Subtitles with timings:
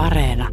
[0.00, 0.48] Areena.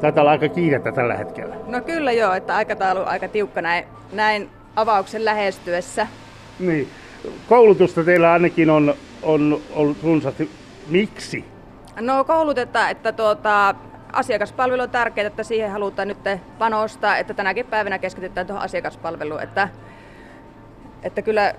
[0.00, 1.56] Taitaa olla aika kiirettä tällä hetkellä.
[1.66, 6.06] No kyllä joo, että aikataulu on aika tiukka näin, näin avauksen lähestyessä.
[6.60, 6.88] Niin.
[7.48, 10.50] Koulutusta teillä ainakin on, on ollut runsaasti.
[10.88, 11.44] Miksi?
[12.00, 13.74] No koulutetaan, että tuota,
[14.12, 16.18] asiakaspalvelu on tärkeää, että siihen halutaan nyt
[16.58, 19.68] panostaa, että tänäkin päivänä keskitytään tuohon asiakaspalveluun, että,
[21.02, 21.54] että kyllä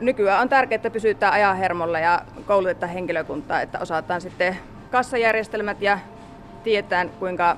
[0.00, 4.56] nykyään on tärkeää, että pysytään ajan hermolla ja koulutetaan henkilökuntaa, että osataan sitten
[4.90, 5.98] kassajärjestelmät ja
[6.64, 7.56] tietää kuinka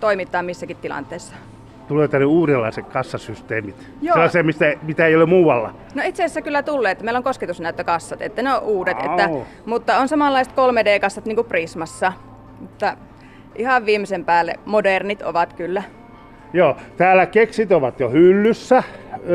[0.00, 1.34] toimittaa missäkin tilanteessa.
[1.88, 3.90] Tulee tänne uudenlaiset kassasysteemit.
[4.02, 4.14] Joo.
[4.14, 5.74] Sellaisia, mistä, mitä ei ole muualla.
[5.94, 9.10] No itse asiassa kyllä tulee, että meillä on kosketusnäyttökassat, että ne on uudet, Au.
[9.10, 9.28] että,
[9.66, 12.12] mutta on samanlaiset 3D-kassat niin kuin Prismassa.
[12.60, 12.96] Mutta
[13.56, 15.82] ihan viimeisen päälle modernit ovat kyllä.
[16.52, 18.82] Joo, täällä keksit ovat jo hyllyssä.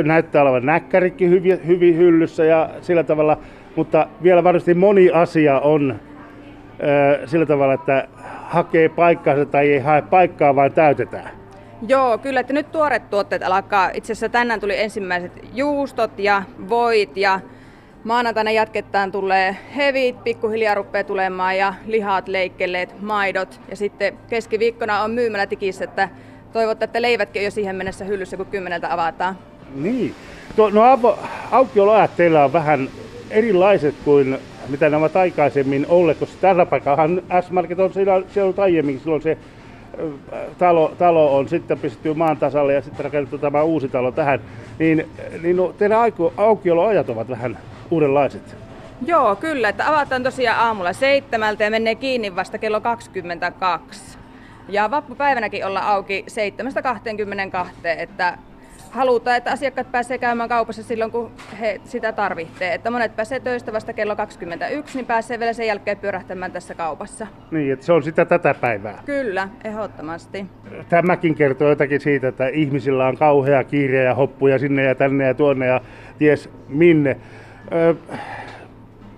[0.04, 3.38] Näyttää olevan näkkärikin hyvin, hyvin hyllyssä ja sillä tavalla.
[3.76, 6.00] Mutta vielä varmasti moni asia on
[7.22, 8.08] ö, sillä tavalla, että
[8.44, 11.30] hakee paikkaansa tai ei hae paikkaa, vaan täytetään.
[11.88, 13.90] Joo, kyllä, että nyt tuoret tuotteet alkaa.
[13.94, 17.40] Itse asiassa tänään tuli ensimmäiset juustot ja voit ja
[18.04, 23.62] maanantaina jatketaan tulee hevit, pikkuhiljaa rupeaa tulemaan ja lihat, leikkeleet, maidot.
[23.70, 26.10] Ja sitten keskiviikkona on myymällä tikissä, että
[26.54, 29.36] toivottavasti, että leivätkin jo siihen mennessä hyllyssä, kun kymmeneltä avataan.
[29.76, 30.16] Niin.
[30.56, 31.20] Tuo, no avo,
[31.52, 32.90] aukioloajat teillä on vähän
[33.30, 34.38] erilaiset kuin
[34.70, 39.22] mitä ne ovat aikaisemmin olleet, koska tällä paikallahan S-Market on siellä, siellä ollut aiemmin, silloin
[39.22, 39.38] se
[40.00, 40.10] ö,
[40.58, 44.40] talo, talo on sitten pistetty maan tasalle ja sitten rakennettu tämä uusi talo tähän,
[44.80, 45.10] niin,
[45.42, 47.58] niin no, teidän aiku- aukioloajat ovat vähän
[47.92, 48.56] uudenlaiset.
[49.06, 54.18] Joo, kyllä, että avataan tosiaan aamulla seitsemältä ja menee kiinni vasta kello 22.
[54.70, 58.38] Ja vappupäivänäkin olla auki 7.22, että
[58.92, 62.74] halutaan, että asiakkaat pääsee käymään kaupassa silloin, kun he sitä tarvitsee.
[62.74, 67.28] Että monet pääsee töistä vasta kello 21, niin pääsee vielä sen jälkeen pyörähtämään tässä kaupassa.
[67.52, 69.04] Niin, että se on sitä tätä päivää.
[69.06, 70.46] Kyllä, ehdottomasti.
[70.90, 75.34] Tämäkin kertoo jotakin siitä, että ihmisillä on kauhea kiire ja hoppuja sinne ja tänne ja
[75.34, 75.82] tuonne ja
[76.18, 77.18] ties minne.
[77.72, 77.96] Ö,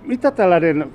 [0.04, 0.92] mitä tällainen,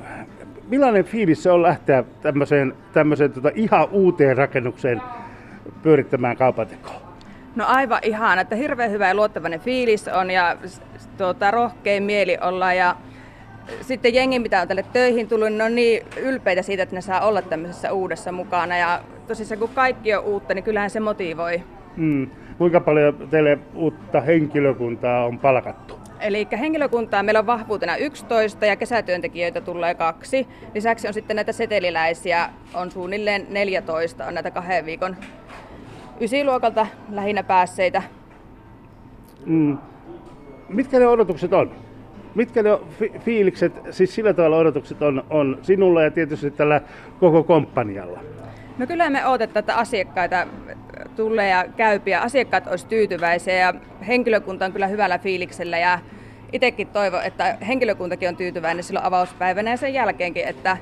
[0.69, 5.03] millainen fiilis se on lähteä tämmöiseen, tämmöiseen tota ihan uuteen rakennukseen
[5.83, 7.06] pyörittämään kaupantekoa?
[7.57, 10.57] No aivan ihana, että hirveän hyvä ja luottavainen fiilis on ja
[11.19, 12.97] tuota, rohkein mieli olla ja
[13.81, 17.01] sitten jengi, mitä on tälle töihin tullut, niin ne on niin ylpeitä siitä, että ne
[17.01, 21.63] saa olla tämmöisessä uudessa mukana ja tosissaan kun kaikki on uutta, niin kyllähän se motivoi.
[21.97, 22.31] Mm.
[22.59, 25.99] Kuinka paljon teille uutta henkilökuntaa on palkattu?
[26.21, 30.47] Eli henkilökuntaa meillä on vahvuutena 11 ja kesätyöntekijöitä tulee kaksi.
[30.75, 35.17] Lisäksi on sitten näitä seteliläisiä, on suunnilleen 14, on näitä kahden viikon
[36.21, 38.03] ysiluokalta lähinnä päässeitä
[39.47, 39.79] Mm.
[40.69, 41.73] Mitkä ne odotukset on?
[42.35, 46.81] Mitkä ne fi- fiilikset, siis sillä tavalla odotukset on, on sinulla ja tietysti tällä
[47.21, 48.21] koko komppanialla?
[48.79, 50.47] No kyllä me odotetaan, että asiakkaita
[51.17, 53.75] tulee ja käypi ja asiakkaat olisi tyytyväisiä ja
[54.07, 55.99] henkilökunta on kyllä hyvällä fiiliksellä ja
[56.53, 60.77] itsekin toivon, että henkilökuntakin on tyytyväinen silloin avauspäivänä ja sen jälkeenkin, että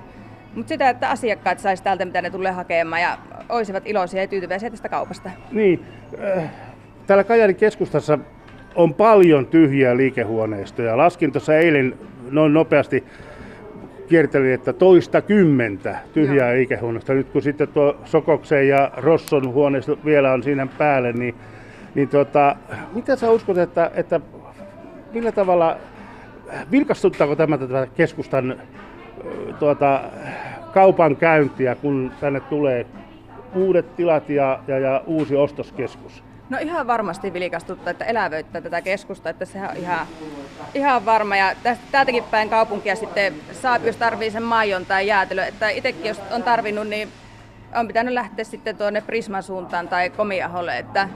[0.54, 3.18] mutta sitä, että asiakkaat saisi täältä, mitä ne tulee hakemaan ja
[3.48, 5.30] olisivat iloisia ja tyytyväisiä tästä kaupasta.
[5.52, 5.84] Niin,
[6.36, 6.50] äh,
[7.06, 8.18] täällä Kajaanin keskustassa
[8.74, 10.96] on paljon tyhjiä liikehuoneistoja.
[10.96, 11.94] Laskin tuossa eilen
[12.30, 13.04] noin nopeasti
[14.08, 16.56] kiertelin, että toista kymmentä tyhjää Joo.
[16.56, 17.16] liikehuoneistoa.
[17.16, 21.34] Nyt kun sitten tuo Sokoksen ja Rosson huoneisto vielä on siinä päälle, niin,
[21.94, 22.56] niin tota,
[22.94, 24.20] mitä sä uskot, että, että
[25.12, 25.76] millä tavalla,
[26.70, 28.56] vilkastuttaako tämä tätä keskustan ö,
[29.58, 30.00] tuota,
[30.72, 32.86] kaupan käyntiä, kun tänne tulee
[33.54, 36.24] uudet tilat ja, ja, ja uusi ostoskeskus?
[36.50, 40.06] No ihan varmasti vilikastuttaa, että elävöittää tätä keskusta, että sehän on ihan,
[40.74, 41.36] ihan varma.
[41.36, 45.44] Ja tästä, täältäkin päin kaupunkia sitten saa, jos tarvii sen maijon tai jäätelö.
[45.44, 47.08] Että itsekin jos on tarvinnut, niin
[47.74, 51.08] on pitänyt lähteä sitten tuonne Prisman suuntaan tai Komiaholle, että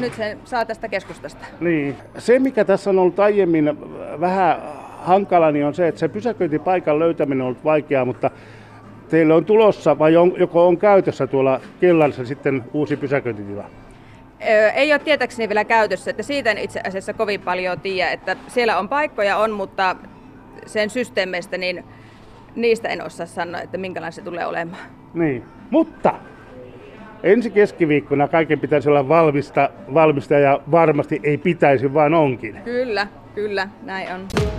[0.00, 1.46] nyt sen saa tästä keskustasta.
[1.60, 1.96] Niin.
[2.18, 3.78] Se, mikä tässä on ollut aiemmin
[4.20, 4.62] vähän
[4.98, 8.30] hankala, niin on se, että se pysäköintipaikan löytäminen on ollut vaikeaa, mutta
[9.10, 13.64] teille on tulossa vai on, joko on käytössä tuolla kellarissa sitten uusi pysäköintitila?
[14.74, 18.78] Ei ole tietääkseni vielä käytössä, että siitä en itse asiassa kovin paljon tiedä, että siellä
[18.78, 19.96] on paikkoja on, mutta
[20.66, 21.84] sen systeemeistä, niin
[22.56, 24.82] niistä en osaa sanoa, että minkälainen se tulee olemaan.
[25.14, 25.44] Niin.
[25.70, 26.14] Mutta
[27.22, 32.56] ensi keskiviikkona kaiken pitäisi olla valmista, valmista ja varmasti ei pitäisi, vaan onkin.
[32.64, 34.50] Kyllä, kyllä, näin on.